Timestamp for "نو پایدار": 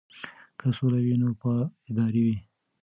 1.21-2.13